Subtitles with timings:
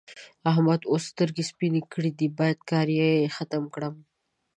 [0.51, 3.95] احمد اوس سترګې سپينې کړې دي؛ بايد کار يې ختم کړم.